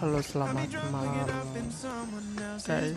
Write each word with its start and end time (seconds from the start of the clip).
Halo 0.00 0.16
selamat 0.24 0.64
malam. 0.88 1.28
guys. 2.64 2.96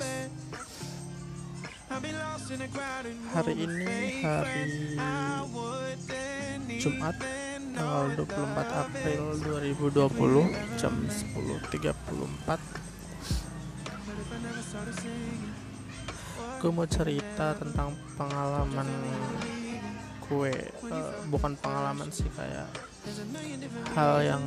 Hari 3.36 3.54
ini 3.60 4.23
hari 4.23 4.96
Jumat 6.79 7.20
tanggal 7.75 8.07
24 8.23 8.83
April 8.88 9.23
2020 10.15 10.79
jam 10.79 10.96
10.34 10.96 11.92
Gue 16.64 16.72
mau 16.72 16.88
cerita 16.88 17.52
tentang 17.59 17.91
pengalaman 18.16 18.88
gue. 20.27 20.55
Uh, 20.88 21.12
bukan 21.27 21.52
pengalaman 21.59 22.08
sih 22.16 22.32
kayak 22.32 22.72
hal 23.95 24.16
yang 24.23 24.44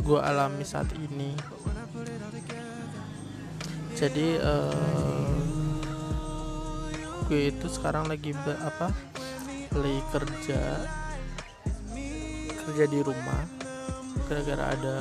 gue 0.00 0.20
alami 0.20 0.64
saat 0.64 0.90
ini. 0.96 1.34
Jadi 3.96 4.36
uh, 4.38 5.34
gue 7.26 7.50
itu 7.50 7.66
sekarang 7.66 8.06
lagi 8.06 8.36
be, 8.36 8.52
apa 8.60 8.92
lagi 9.74 10.00
kerja 10.12 10.60
kerja 12.66 12.84
di 12.86 13.00
rumah. 13.00 13.42
Gara-gara 14.26 14.64
ada 14.74 14.98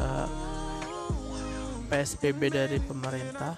PSBB 1.89 2.41
dari 2.49 2.77
pemerintah 2.81 3.53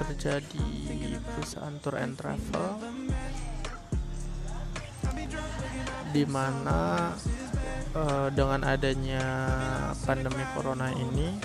kerja 0.00 0.40
di 0.40 0.64
perusahaan 1.22 1.76
tour 1.78 2.00
and 2.00 2.16
travel 2.16 2.80
di 6.10 6.26
mana 6.26 7.10
uh, 7.94 8.28
dengan 8.34 8.66
adanya 8.66 9.24
pandemi 10.02 10.44
corona 10.54 10.90
ini, 10.90 11.38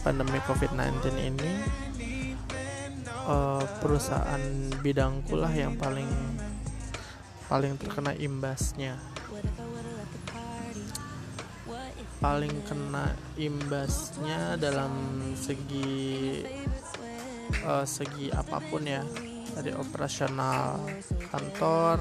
pandemi 0.00 0.40
COVID-19 0.44 1.04
ini, 1.20 1.52
uh, 3.28 3.64
perusahaan 3.80 4.42
bidangku 4.80 5.36
lah 5.36 5.52
yang 5.52 5.76
paling 5.76 6.08
paling 7.48 7.76
terkena 7.76 8.16
imbasnya. 8.16 8.96
Paling 12.24 12.56
kena 12.64 13.12
imbasnya 13.36 14.56
dalam 14.56 15.20
segi 15.36 16.40
uh, 17.68 17.84
segi 17.84 18.32
apa 18.32 18.64
pun 18.64 18.80
ya 18.88 19.04
dari 19.52 19.76
operasional 19.76 20.80
kantor 21.28 22.00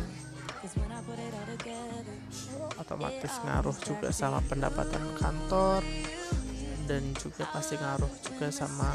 otomatis 2.94 3.42
ngaruh 3.42 3.78
juga 3.82 4.14
sama 4.14 4.38
pendapatan 4.46 5.02
kantor 5.18 5.82
dan 6.86 7.02
juga 7.18 7.50
pasti 7.50 7.74
ngaruh 7.74 8.14
juga 8.22 8.54
sama 8.54 8.94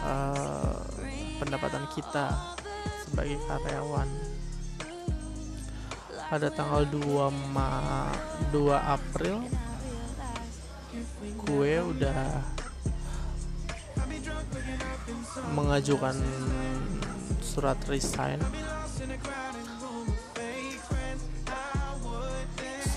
uh, 0.00 0.80
pendapatan 1.36 1.84
kita 1.92 2.56
sebagai 3.04 3.36
karyawan. 3.44 4.08
Pada 6.32 6.48
tanggal 6.48 6.88
2 6.88 7.52
Ma 7.52 8.08
2 8.48 8.72
April 8.72 9.44
gue 11.20 11.72
udah 11.84 12.24
mengajukan 15.52 16.16
surat 17.44 17.76
resign 17.92 18.40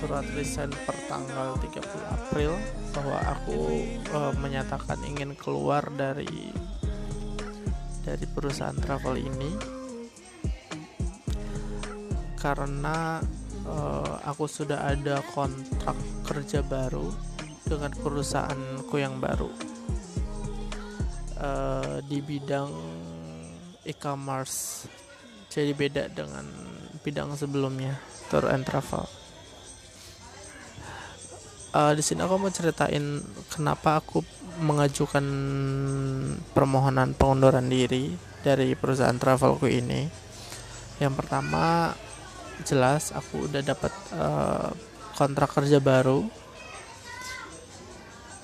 surat 0.03 0.27
resign 0.35 0.67
per 0.83 0.99
tanggal 1.07 1.55
30 1.63 1.79
April 2.11 2.51
bahwa 2.91 3.23
aku 3.23 3.87
uh, 4.11 4.35
menyatakan 4.35 4.99
ingin 5.07 5.31
keluar 5.31 5.79
dari 5.95 6.51
dari 8.03 8.25
perusahaan 8.27 8.75
travel 8.75 9.15
ini. 9.15 9.55
Karena 12.35 13.23
uh, 13.63 14.19
aku 14.27 14.43
sudah 14.43 14.91
ada 14.91 15.23
kontrak 15.31 15.95
kerja 16.27 16.59
baru 16.67 17.07
dengan 17.63 17.95
perusahaanku 17.95 18.95
yang 18.99 19.23
baru. 19.23 19.47
Uh, 21.39 22.03
di 22.11 22.19
bidang 22.19 22.75
e-commerce. 23.87 24.83
Jadi 25.47 25.71
beda 25.71 26.11
dengan 26.11 26.43
bidang 27.07 27.39
sebelumnya 27.39 27.95
tour 28.27 28.51
and 28.51 28.67
travel 28.67 29.07
uh, 31.73 31.93
di 31.97 32.03
sini 32.05 32.21
aku 32.23 32.37
mau 32.37 32.53
ceritain 32.53 33.19
kenapa 33.49 33.99
aku 33.99 34.21
mengajukan 34.61 35.25
permohonan 36.53 37.17
pengunduran 37.17 37.65
diri 37.65 38.13
dari 38.45 38.77
perusahaan 38.77 39.17
travelku 39.17 39.65
ini. 39.65 40.05
Yang 41.01 41.13
pertama 41.17 41.97
jelas 42.61 43.09
aku 43.09 43.49
udah 43.49 43.61
dapat 43.65 43.93
uh, 44.13 44.69
kontrak 45.17 45.49
kerja 45.57 45.81
baru. 45.81 46.21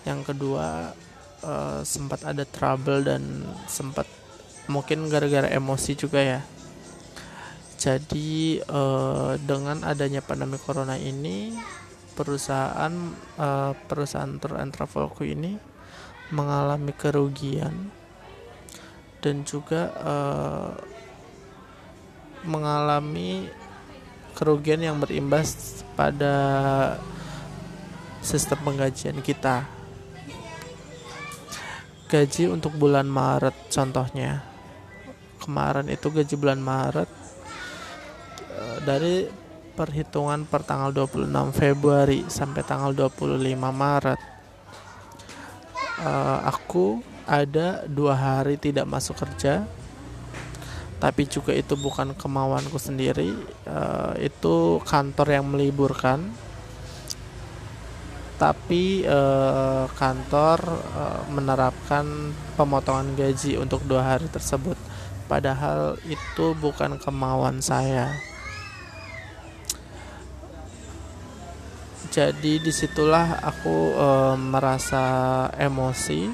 Yang 0.03 0.33
kedua 0.33 0.97
uh, 1.45 1.79
sempat 1.85 2.25
ada 2.25 2.41
trouble 2.43 3.05
dan 3.05 3.45
sempat 3.69 4.09
mungkin 4.65 5.05
gara-gara 5.13 5.45
emosi 5.45 5.93
juga 5.93 6.25
ya. 6.25 6.41
Jadi 7.79 8.59
uh, 8.67 9.39
dengan 9.39 9.85
adanya 9.87 10.19
pandemi 10.19 10.59
corona 10.59 10.99
ini 10.99 11.53
perusahaan 12.19 12.91
uh, 13.39 13.71
perusahaan 13.87 14.35
tour 14.43 14.59
and 14.59 14.75
travelku 14.75 15.23
ini 15.23 15.55
mengalami 16.35 16.91
kerugian 16.91 17.87
dan 19.23 19.47
juga 19.47 19.95
uh, 20.03 20.75
mengalami 22.43 23.47
kerugian 24.35 24.83
yang 24.83 24.99
berimbas 24.99 25.79
pada 25.95 26.35
sistem 28.19 28.59
penggajian 28.67 29.23
kita. 29.23 29.63
Gaji 32.11 32.51
untuk 32.51 32.75
bulan 32.75 33.07
Maret 33.07 33.71
contohnya. 33.71 34.43
Kemarin 35.39 35.87
itu 35.87 36.11
gaji 36.11 36.35
bulan 36.35 36.59
Maret 36.59 37.09
uh, 38.59 38.77
dari 38.83 39.47
perhitungan 39.79 40.43
per 40.43 40.67
tanggal 40.67 40.91
26 40.91 41.31
Februari 41.55 42.27
sampai 42.27 42.67
tanggal 42.67 42.91
25 42.91 43.39
Maret. 43.55 44.19
Uh, 46.03 46.39
aku 46.43 46.99
ada 47.23 47.87
dua 47.87 48.11
hari 48.15 48.59
tidak 48.59 48.83
masuk 48.87 49.19
kerja 49.23 49.63
tapi 50.99 51.23
juga 51.31 51.55
itu 51.55 51.79
bukan 51.79 52.11
kemauanku 52.11 52.75
sendiri. 52.75 53.31
Uh, 53.63 54.11
itu 54.19 54.83
kantor 54.83 55.27
yang 55.31 55.47
meliburkan. 55.47 56.27
Tapi 58.35 59.07
uh, 59.07 59.87
kantor 59.95 60.59
uh, 60.95 61.23
menerapkan 61.31 62.03
pemotongan 62.59 63.15
gaji 63.15 63.55
untuk 63.55 63.83
dua 63.87 64.15
hari 64.15 64.27
tersebut. 64.27 64.75
Padahal 65.31 65.95
itu 66.03 66.51
bukan 66.59 66.99
kemauan 66.99 67.63
saya 67.63 68.28
jadi 72.19 72.59
di 72.59 72.67
situlah 72.67 73.39
aku 73.39 73.95
e, 73.95 74.09
merasa 74.35 75.03
emosi. 75.55 76.27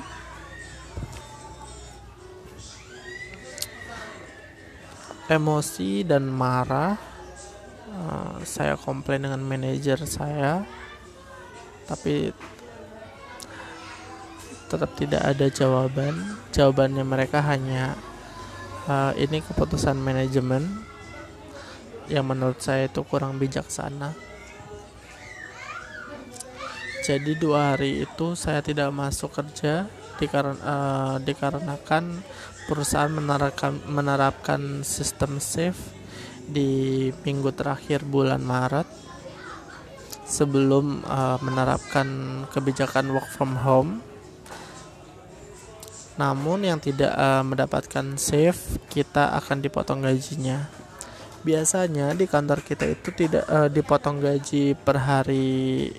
Emosi 5.29 6.01
dan 6.01 6.25
marah 6.25 6.97
e, 7.85 8.01
saya 8.41 8.73
komplain 8.81 9.29
dengan 9.29 9.45
manajer 9.45 10.01
saya. 10.09 10.65
Tapi 11.85 12.33
tetap 14.65 14.89
tidak 14.97 15.21
ada 15.21 15.45
jawaban. 15.53 16.17
Jawabannya 16.49 17.05
mereka 17.05 17.45
hanya 17.45 17.93
e, 18.89 19.21
ini 19.21 19.37
keputusan 19.37 20.01
manajemen. 20.01 20.65
Yang 22.09 22.25
menurut 22.25 22.57
saya 22.57 22.89
itu 22.89 23.05
kurang 23.05 23.37
bijaksana 23.37 24.34
jadi 27.05 27.37
dua 27.37 27.77
hari 27.77 28.01
itu 28.01 28.33
saya 28.33 28.65
tidak 28.65 28.89
masuk 28.89 29.29
kerja 29.29 29.85
dikaren, 30.17 30.57
uh, 30.65 31.21
dikarenakan 31.21 32.25
perusahaan 32.65 33.13
menerapkan 33.13 33.77
menerapkan 33.85 34.81
sistem 34.81 35.37
shift 35.37 35.93
di 36.49 37.13
minggu 37.21 37.53
terakhir 37.53 38.01
bulan 38.09 38.41
Maret 38.41 38.89
sebelum 40.25 41.05
uh, 41.05 41.37
menerapkan 41.45 42.41
kebijakan 42.49 43.13
work 43.13 43.29
from 43.29 43.53
home. 43.61 44.01
Namun 46.17 46.65
yang 46.65 46.81
tidak 46.81 47.13
uh, 47.13 47.45
mendapatkan 47.45 48.17
shift 48.17 48.81
kita 48.89 49.29
akan 49.37 49.61
dipotong 49.61 50.01
gajinya. 50.01 50.65
Biasanya 51.45 52.17
di 52.17 52.25
kantor 52.25 52.65
kita 52.65 52.89
itu 52.89 53.13
tidak 53.13 53.45
uh, 53.45 53.69
dipotong 53.69 54.17
gaji 54.17 54.73
per 54.73 54.97
hari 54.97 55.93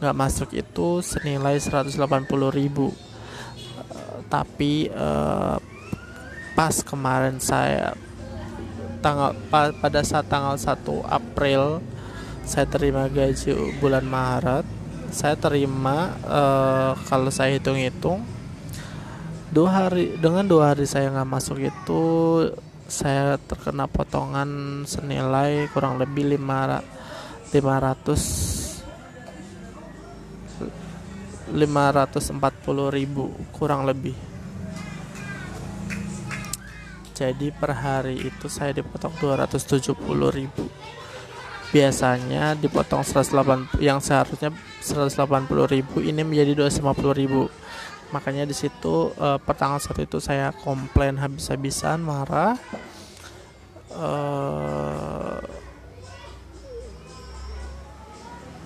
nggak 0.00 0.16
masuk 0.16 0.50
itu 0.56 1.04
senilai 1.04 1.60
180.000 1.60 1.94
ribu. 2.56 2.90
Tapi 4.32 4.88
uh, 4.90 5.60
pas 6.56 6.74
kemarin 6.80 7.36
saya 7.36 7.92
tanggal 9.00 9.32
pa, 9.48 9.72
pada 9.72 10.00
saat 10.04 10.28
tanggal 10.28 10.56
1 10.56 10.84
April 11.08 11.80
saya 12.44 12.66
terima 12.68 13.08
gaji 13.08 13.80
bulan 13.80 14.04
Maret 14.04 14.66
saya 15.10 15.34
terima 15.34 16.14
uh, 16.28 16.92
kalau 17.08 17.32
saya 17.32 17.56
hitung-hitung 17.58 18.22
dua 19.50 19.68
hari 19.90 20.14
dengan 20.20 20.46
dua 20.46 20.74
hari 20.74 20.86
saya 20.86 21.10
nggak 21.10 21.30
masuk 21.30 21.58
itu 21.58 22.02
saya 22.86 23.38
terkena 23.38 23.90
potongan 23.90 24.82
senilai 24.86 25.66
kurang 25.74 25.98
lebih 25.98 26.38
5 26.38 27.54
500 27.54 28.49
540 31.50 32.94
ribu 32.94 33.34
kurang 33.50 33.84
lebih. 33.84 34.14
Jadi 37.20 37.52
per 37.52 37.76
hari 37.76 38.16
itu 38.16 38.48
saya 38.48 38.72
dipotong 38.72 39.12
270 39.20 39.92
ribu. 40.32 40.64
Biasanya 41.70 42.56
dipotong 42.56 43.04
180 43.04 43.76
yang 43.78 44.00
seharusnya 44.00 44.50
180 44.80 45.28
ribu 45.68 46.00
ini 46.00 46.24
menjadi 46.24 46.64
250 46.64 47.20
ribu. 47.20 47.52
Makanya 48.10 48.48
di 48.48 48.56
situ 48.56 49.12
uh, 49.14 49.38
pertanggal 49.38 49.78
satu 49.78 50.00
itu 50.02 50.18
saya 50.18 50.50
komplain 50.64 51.20
habis-habisan 51.20 52.00
marah. 52.02 52.56
Uh, 53.92 55.38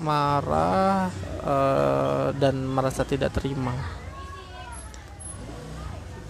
marah 0.05 1.09
uh, 1.43 2.04
dan 2.39 2.67
merasa 2.67 3.07
tidak 3.07 3.35
terima. 3.37 3.75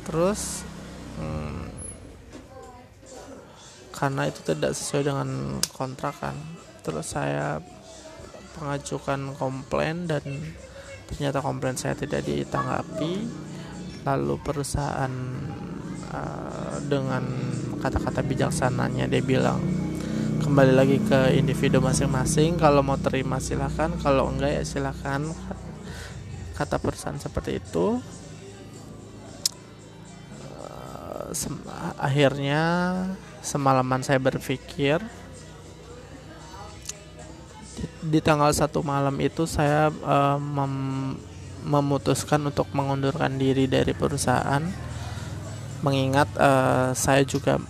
Terus 0.05 0.63
hmm, 1.17 1.65
karena 3.95 4.29
itu 4.29 4.41
tidak 4.45 4.77
sesuai 4.77 5.05
dengan 5.09 5.59
kontrak 5.73 6.13
kan 6.21 6.37
terus 6.85 7.17
saya 7.17 7.65
mengajukan 8.61 9.33
komplain 9.41 10.05
dan 10.05 10.21
ternyata 11.09 11.41
komplain 11.41 11.77
saya 11.81 11.97
tidak 11.97 12.23
ditanggapi. 12.29 13.25
Lalu 14.05 14.37
perusahaan 14.45 15.13
uh, 16.13 16.77
dengan 16.85 17.25
kata-kata 17.81 18.21
bijaksananya 18.21 19.09
dia 19.09 19.25
bilang 19.25 19.65
kembali 20.45 20.73
lagi 20.77 21.01
ke 21.01 21.41
individu 21.41 21.81
masing-masing 21.81 22.61
kalau 22.61 22.85
mau 22.85 23.01
terima 23.01 23.41
silahkan 23.41 23.89
kalau 24.05 24.29
enggak 24.29 24.61
ya 24.61 24.63
silahkan 24.65 25.25
kata 26.55 26.79
perusahaan 26.79 27.19
seperti 27.19 27.59
itu. 27.59 27.99
Uh, 30.63 31.31
akhirnya 31.99 32.63
semalaman 33.45 34.01
saya 34.01 34.23
berpikir 34.23 35.03
di, 37.75 37.85
di 38.17 38.21
tanggal 38.23 38.55
satu 38.55 38.81
malam 38.87 39.19
itu 39.19 39.45
saya 39.45 39.91
uh, 39.91 40.39
mem, 40.39 41.19
memutuskan 41.67 42.41
untuk 42.47 42.71
mengundurkan 42.73 43.35
diri 43.35 43.67
dari 43.67 43.93
perusahaan. 43.93 44.63
Mengingat 45.85 46.33
uh, 46.41 46.97
saya 46.97 47.27
juga 47.29 47.61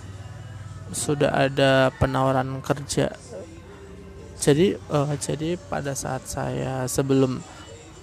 sudah 0.94 1.34
ada 1.34 1.90
penawaran 1.98 2.62
kerja. 2.62 3.10
Jadi 4.38 4.76
uh, 4.92 5.10
jadi 5.18 5.56
pada 5.56 5.96
saat 5.96 6.28
saya 6.28 6.86
sebelum 6.86 7.40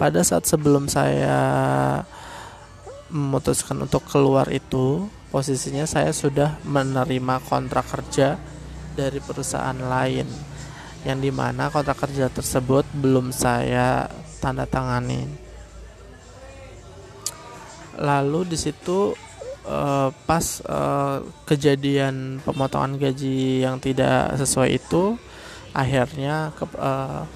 pada 0.02 0.26
saat 0.26 0.50
sebelum 0.50 0.90
saya 0.90 1.38
memutuskan 3.14 3.78
untuk 3.86 4.02
keluar 4.10 4.50
itu 4.50 5.06
posisinya 5.30 5.86
saya 5.86 6.10
sudah 6.10 6.58
menerima 6.66 7.38
kontrak 7.46 7.86
kerja 7.86 8.42
dari 8.98 9.22
perusahaan 9.22 9.78
lain 9.78 10.26
yang 11.06 11.22
di 11.22 11.30
mana 11.30 11.70
kontrak 11.70 12.02
kerja 12.02 12.34
tersebut 12.34 12.82
belum 12.98 13.30
saya 13.30 14.10
tanda 14.42 14.66
tangani. 14.66 15.30
Lalu 18.02 18.50
di 18.50 18.58
situ 18.58 19.14
uh, 19.70 20.10
pas 20.26 20.46
uh, 20.66 21.22
kejadian 21.46 22.42
pemotongan 22.42 22.98
gaji 22.98 23.62
yang 23.62 23.78
tidak 23.78 24.34
sesuai 24.34 24.82
itu 24.82 25.14
akhirnya 25.78 26.50
ke, 26.58 26.66
uh, 26.74 27.30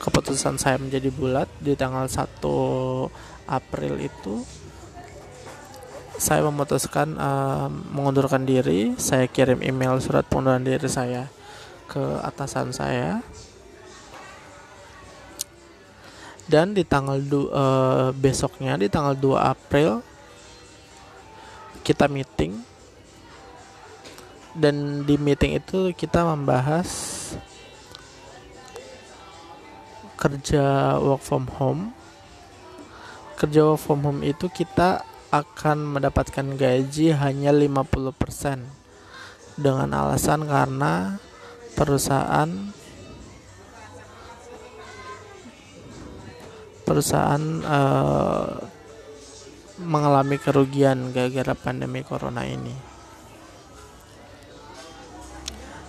keputusan 0.00 0.60
saya 0.60 0.76
menjadi 0.76 1.08
bulat 1.12 1.48
di 1.60 1.72
tanggal 1.74 2.06
1 2.08 2.40
April 3.46 3.94
itu 4.02 4.42
saya 6.16 6.40
memutuskan 6.48 7.12
uh, 7.20 7.68
mengundurkan 7.68 8.48
diri. 8.48 8.96
Saya 8.96 9.28
kirim 9.28 9.60
email 9.60 10.00
surat 10.00 10.24
pengunduran 10.24 10.64
diri 10.64 10.88
saya 10.88 11.28
ke 11.86 12.00
atasan 12.24 12.72
saya. 12.72 13.20
Dan 16.46 16.72
di 16.72 16.86
tanggal 16.86 17.20
uh, 17.52 18.10
besoknya 18.16 18.80
di 18.80 18.88
tanggal 18.88 19.12
2 19.12 19.36
April 19.36 20.00
kita 21.84 22.08
meeting. 22.08 22.56
Dan 24.56 25.04
di 25.04 25.20
meeting 25.20 25.60
itu 25.60 25.92
kita 25.92 26.24
membahas 26.24 27.15
kerja 30.16 30.96
work 30.98 31.22
from 31.22 31.46
home. 31.60 31.92
Kerja 33.36 33.68
work 33.68 33.80
from 33.80 34.00
home 34.04 34.20
itu 34.24 34.48
kita 34.48 35.04
akan 35.28 35.96
mendapatkan 36.00 36.56
gaji 36.56 37.12
hanya 37.12 37.52
50% 37.52 38.64
dengan 39.56 39.88
alasan 39.92 40.48
karena 40.48 41.20
perusahaan 41.76 42.48
perusahaan 46.86 47.44
uh, 47.66 48.56
mengalami 49.82 50.40
kerugian 50.40 51.12
gara-gara 51.12 51.52
pandemi 51.52 52.00
corona 52.06 52.46
ini. 52.48 52.72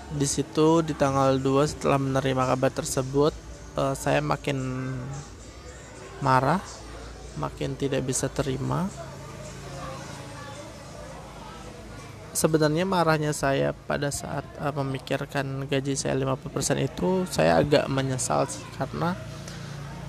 Di 0.08 0.26
situ 0.28 0.82
di 0.82 0.98
tanggal 0.98 1.38
2 1.38 1.72
setelah 1.72 2.02
menerima 2.02 2.44
kabar 2.56 2.72
tersebut, 2.74 3.47
uh, 3.78 3.94
saya 3.94 4.20
makin 4.20 4.58
marah, 6.20 6.60
makin 7.38 7.78
tidak 7.78 8.02
bisa 8.04 8.28
terima 8.28 8.90
sebenarnya 12.38 12.86
marahnya 12.86 13.34
saya 13.34 13.74
pada 13.74 14.14
saat 14.14 14.46
uh, 14.62 14.70
memikirkan 14.70 15.66
gaji 15.66 15.98
saya 15.98 16.14
50% 16.14 16.78
itu 16.86 17.26
saya 17.26 17.66
agak 17.66 17.90
menyesal 17.90 18.46
sih 18.46 18.62
karena 18.78 19.18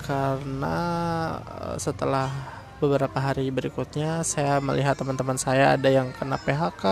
karena 0.04 0.76
uh, 1.40 1.76
setelah 1.80 2.28
beberapa 2.78 3.16
hari 3.16 3.48
berikutnya 3.48 4.20
saya 4.28 4.60
melihat 4.60 4.94
teman-teman 5.00 5.40
saya 5.40 5.74
ada 5.74 5.88
yang 5.90 6.14
kena 6.14 6.38
PHK, 6.38 6.84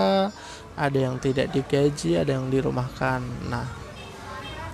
ada 0.75 0.99
yang 0.99 1.21
tidak 1.23 1.55
digaji, 1.55 2.19
ada 2.19 2.35
yang 2.35 2.51
dirumahkan. 2.51 3.23
Nah, 3.47 3.71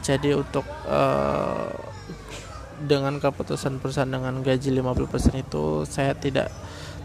jadi 0.00 0.40
untuk 0.40 0.64
uh, 0.88 1.91
dengan 2.83 3.19
keputusan 3.23 3.78
perusahaan 3.78 4.09
dengan 4.09 4.42
gaji 4.42 4.75
50% 4.75 5.38
itu 5.38 5.87
saya 5.87 6.16
tidak 6.19 6.50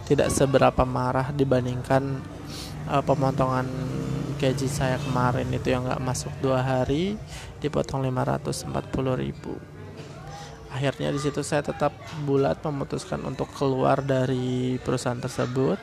tidak 0.08 0.32
seberapa 0.32 0.88
marah 0.88 1.36
dibandingkan 1.36 2.24
uh, 2.88 3.04
pemotongan 3.04 3.68
gaji 4.40 4.70
saya 4.70 4.96
kemarin 5.02 5.50
itu 5.52 5.74
yang 5.74 5.84
nggak 5.84 6.02
masuk 6.02 6.32
dua 6.40 6.64
hari 6.64 7.20
dipotong 7.60 8.06
540 8.06 8.72
ribu. 9.18 9.58
Akhirnya 10.72 11.10
di 11.10 11.20
situ 11.20 11.42
saya 11.42 11.66
tetap 11.66 11.90
bulat 12.24 12.62
memutuskan 12.62 13.26
untuk 13.26 13.50
keluar 13.58 14.00
dari 14.06 14.78
perusahaan 14.80 15.18
tersebut. 15.18 15.82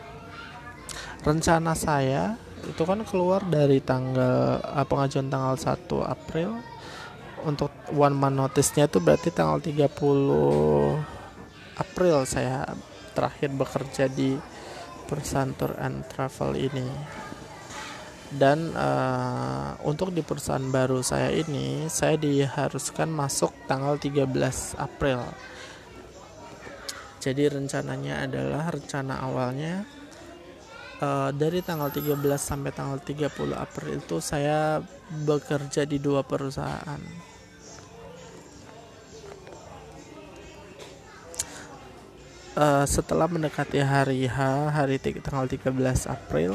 Rencana 1.26 1.74
saya 1.74 2.38
itu 2.64 2.82
kan 2.86 3.02
keluar 3.04 3.44
dari 3.44 3.82
tanggal 3.84 4.62
uh, 4.62 4.86
pengajuan 4.88 5.28
tanggal 5.28 5.56
1 5.58 5.84
April 6.08 6.73
one 7.94 8.18
month 8.18 8.36
notice-nya 8.36 8.90
itu 8.90 8.98
berarti 8.98 9.30
tanggal 9.30 9.62
30 9.62 9.94
April 11.78 12.16
saya 12.26 12.66
terakhir 13.14 13.54
bekerja 13.54 14.10
di 14.10 14.34
perusahaan 15.06 15.54
tour 15.54 15.78
and 15.78 16.02
travel 16.10 16.58
ini. 16.58 16.90
Dan 18.34 18.74
uh, 18.74 19.78
untuk 19.86 20.10
di 20.10 20.26
perusahaan 20.26 20.66
baru 20.66 21.06
saya 21.06 21.30
ini 21.30 21.86
saya 21.86 22.18
diharuskan 22.18 23.06
masuk 23.06 23.54
tanggal 23.70 23.94
13 23.94 24.26
April. 24.82 25.22
Jadi 27.22 27.46
rencananya 27.46 28.26
adalah 28.26 28.74
rencana 28.74 29.22
awalnya 29.22 29.86
uh, 30.98 31.30
dari 31.30 31.62
tanggal 31.62 31.94
13 31.94 32.18
sampai 32.34 32.74
tanggal 32.74 32.98
30 32.98 33.30
April 33.54 33.88
itu 34.02 34.18
saya 34.18 34.82
bekerja 35.24 35.86
di 35.86 36.02
dua 36.02 36.26
perusahaan 36.26 37.00
uh, 42.54 42.86
setelah 42.86 43.26
mendekati 43.26 43.82
hari 43.82 44.26
H 44.26 44.38
hari 44.70 44.98
tanggal 44.98 45.46
13 45.46 45.74
April 46.06 46.54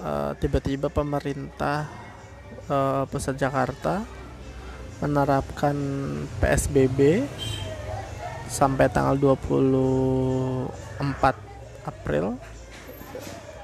uh, 0.00 0.32
tiba-tiba 0.36 0.88
pemerintah 0.92 1.88
uh, 2.68 3.04
pusat 3.08 3.36
Jakarta 3.40 4.04
menerapkan 5.00 5.76
PSBB 6.40 7.28
sampai 8.48 8.88
tanggal 8.88 9.36
24 9.36 10.72
April 11.84 12.40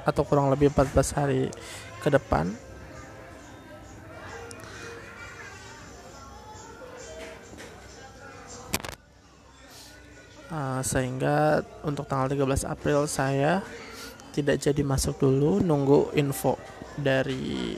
atau 0.03 0.23
kurang 0.27 0.51
lebih 0.51 0.69
14 0.75 1.17
hari 1.17 1.49
ke 2.03 2.11
depan 2.11 2.51
sehingga 10.83 11.63
untuk 11.87 12.05
tanggal 12.07 12.31
13 12.31 12.67
April 12.69 13.07
saya 13.07 13.63
tidak 14.33 14.59
jadi 14.59 14.83
masuk 14.83 15.19
dulu 15.23 15.63
nunggu 15.63 16.15
info 16.19 16.59
dari 16.99 17.77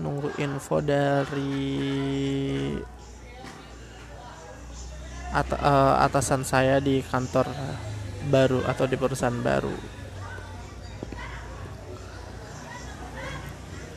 nunggu 0.00 0.34
info 0.40 0.80
dari 0.80 1.70
at 5.32 5.48
uh, 5.56 6.04
atasan 6.04 6.44
saya 6.44 6.76
di 6.76 7.00
kantor 7.00 7.48
baru 8.28 8.60
atau 8.68 8.84
di 8.84 8.96
perusahaan 9.00 9.32
baru. 9.40 9.72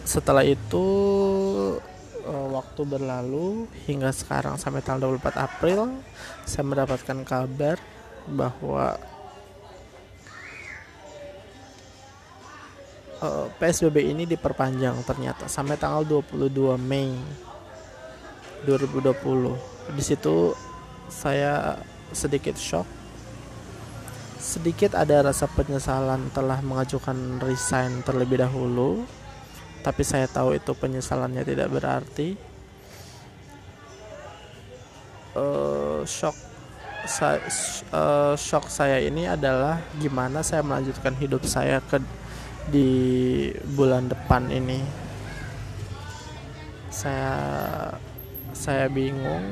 Setelah 0.08 0.48
itu 0.48 0.88
uh, 2.26 2.48
waktu 2.58 2.82
berlalu 2.84 3.70
hingga 3.86 4.10
sekarang 4.10 4.58
sampai 4.58 4.82
tanggal 4.82 5.14
24 5.16 5.38
April 5.38 6.02
saya 6.44 6.66
mendapatkan 6.66 7.20
kabar 7.24 7.78
bahwa 8.26 8.98
uh, 13.22 13.46
eh, 13.46 13.48
PSBB 13.62 14.12
ini 14.12 14.24
diperpanjang 14.26 14.98
ternyata 15.06 15.46
sampai 15.46 15.78
tanggal 15.78 16.04
22 16.26 16.78
Mei 16.82 17.14
2020. 18.66 19.94
Di 19.94 20.04
situ 20.04 20.58
saya 21.06 21.78
sedikit 22.10 22.58
shock. 22.58 22.88
Sedikit 24.42 24.94
ada 24.94 25.26
rasa 25.26 25.50
penyesalan 25.50 26.30
telah 26.34 26.62
mengajukan 26.62 27.42
resign 27.42 28.02
terlebih 28.06 28.42
dahulu. 28.42 29.06
Tapi 29.86 30.02
saya 30.02 30.26
tahu 30.26 30.58
itu 30.58 30.74
penyesalannya 30.74 31.46
tidak 31.46 31.70
berarti. 31.70 32.34
Uh, 35.38 36.02
shock 36.10 36.34
saya, 37.06 37.38
uh, 37.94 38.34
shock 38.34 38.66
saya 38.72 38.98
ini 39.04 39.30
adalah 39.30 39.78
gimana 40.02 40.42
saya 40.42 40.66
melanjutkan 40.66 41.14
hidup 41.22 41.46
saya 41.46 41.78
ke 41.86 42.02
di 42.72 42.90
bulan 43.78 44.10
depan 44.10 44.50
ini 44.50 44.82
saya 46.90 47.36
saya 48.56 48.88
bingung 48.88 49.44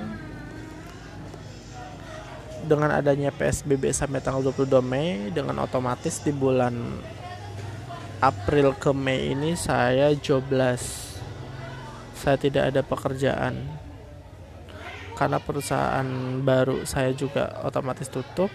dengan 2.64 2.96
adanya 2.96 3.30
PSBB 3.36 3.92
sampai 3.92 4.24
tanggal 4.24 4.40
22 4.56 4.80
Mei 4.80 5.30
dengan 5.30 5.60
otomatis 5.62 6.24
di 6.24 6.32
bulan 6.32 6.74
April 8.24 8.72
ke 8.80 8.96
Mei 8.96 9.36
ini 9.36 9.52
saya 9.60 10.16
jobless. 10.16 11.12
Saya 12.16 12.40
tidak 12.40 12.72
ada 12.72 12.80
pekerjaan. 12.80 13.68
Karena 15.20 15.44
perusahaan 15.44 16.08
baru 16.40 16.88
saya 16.88 17.12
juga 17.12 17.52
otomatis 17.68 18.08
tutup. 18.08 18.48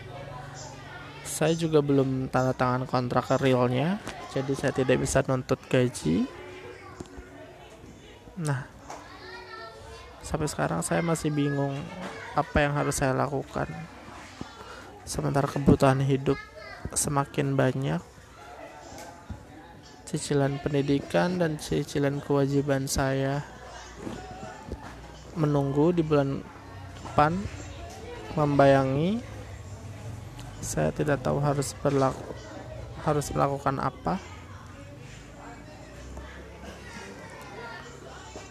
Saya 1.20 1.52
juga 1.52 1.84
belum 1.84 2.32
tanda 2.32 2.56
tangan 2.56 2.88
kontrak 2.88 3.28
realnya 3.44 4.00
jadi 4.32 4.52
saya 4.56 4.72
tidak 4.72 5.04
bisa 5.04 5.20
nuntut 5.28 5.60
gaji. 5.68 6.24
Nah 8.40 8.64
sampai 10.24 10.48
sekarang 10.48 10.80
saya 10.80 11.04
masih 11.04 11.28
bingung 11.28 11.76
apa 12.32 12.56
yang 12.64 12.72
harus 12.72 12.96
saya 12.96 13.12
lakukan. 13.12 13.68
Sementara 15.04 15.44
kebutuhan 15.44 16.00
hidup 16.00 16.40
semakin 16.96 17.52
banyak 17.52 18.00
cicilan 20.08 20.56
pendidikan 20.64 21.36
dan 21.36 21.60
cicilan 21.60 22.24
kewajiban 22.24 22.88
saya 22.88 23.44
menunggu 25.36 25.92
di 25.92 26.00
bulan 26.00 26.40
depan 26.96 27.36
membayangi. 28.32 29.20
Saya 30.64 30.90
tidak 30.96 31.20
tahu 31.20 31.44
harus 31.44 31.76
berlaku 31.84 32.24
harus 33.04 33.28
melakukan 33.36 33.76
apa. 33.84 34.16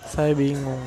Saya 0.08 0.38
bingung 0.38 0.82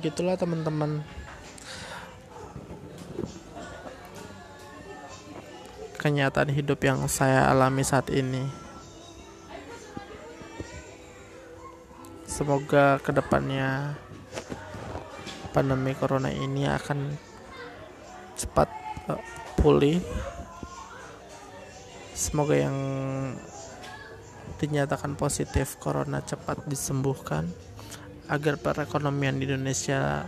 begitulah 0.00 0.32
teman-teman. 0.32 1.04
Kenyataan 6.00 6.48
hidup 6.48 6.80
yang 6.80 7.04
saya 7.04 7.44
alami 7.52 7.84
saat 7.84 8.08
ini. 8.08 8.48
Semoga 12.24 12.96
ke 13.04 13.12
depannya 13.12 13.92
pandemi 15.52 15.92
corona 15.92 16.32
ini 16.32 16.64
akan 16.64 17.12
cepat 18.40 18.72
uh, 19.12 19.20
pulih. 19.60 20.00
Semoga 22.16 22.56
yang 22.56 22.76
dinyatakan 24.56 25.12
positif 25.20 25.76
corona 25.76 26.24
cepat 26.24 26.64
disembuhkan 26.64 27.52
agar 28.30 28.54
perekonomian 28.62 29.42
di 29.42 29.50
Indonesia 29.50 30.22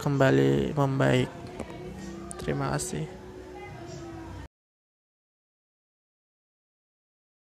kembali 0.00 0.72
membaik. 0.72 1.28
Terima 2.40 2.72
kasih 2.72 3.15